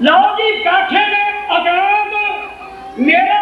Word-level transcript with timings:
لو 0.00 0.16
جی 0.36 0.50
بیٹھے 0.62 1.04
نے 1.06 1.22
اگرام 1.48 2.10
میرے 2.98 3.35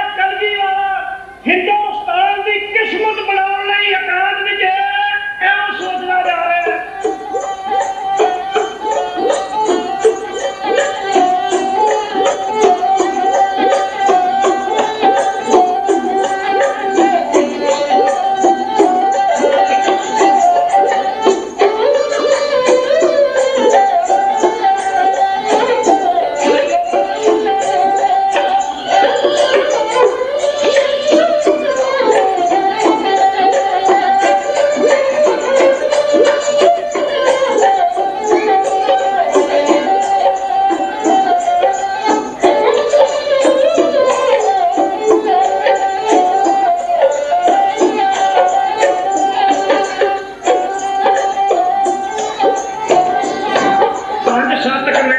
شاہ 54.64 54.84
تک 54.84 55.04
میں 55.04 55.16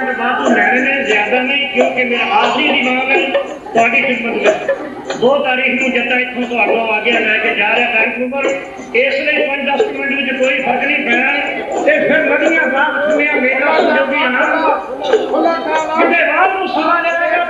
لینے 0.49 0.80
نے 0.81 1.04
زیادہ 1.04 1.41
نہیں 1.41 1.73
کیونکہ 1.73 2.03
میرا 2.05 2.36
آخری 2.36 2.67
دماغ 2.72 3.09
ہے 3.09 3.26
تاری 3.73 4.02
خدمت 4.03 4.36
میں 4.38 4.84
دو 5.16 5.36
تاریخ 5.39 5.81
نو 5.81 5.89
جتا 5.89 6.16
اتوں 6.17 6.44
تو 6.44 6.58
اگوں 6.59 6.88
آ 6.88 7.00
گیا 7.00 7.19
لے 7.19 7.38
کے 7.39 7.53
جا 7.56 7.67
رہا 7.69 7.92
بینک 7.94 8.17
نمبر 8.19 8.45
اس 8.45 9.19
لیے 9.19 9.45
پانچ 9.47 9.67
دس 9.67 9.81
منٹ 9.89 10.22
میں 10.22 10.39
کوئی 10.39 10.61
فرق 10.61 10.84
نہیں 10.84 11.06
پڑا 11.06 11.84
تے 11.84 12.00
پھر 12.00 12.25
مدیاں 12.30 12.69
صاحب 12.72 13.11
سنیا 13.11 13.36
میرا 13.42 13.78
جو 13.81 14.06
بھی 14.06 14.23
آنا 14.23 14.39
اللہ 14.39 15.62
تعالی 15.66 16.14
کے 16.14 16.23
بعد 16.25 16.56
مصطفی 16.56 17.02
نے 17.03 17.44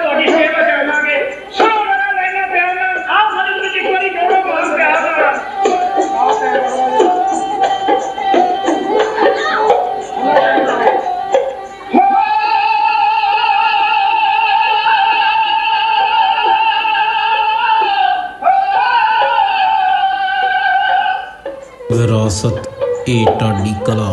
ਵਿਰਾਸਤ 21.95 23.09
ਏ 23.09 23.25
ਟਾਡੀ 23.41 23.75
ਕਲਾ 23.87 24.13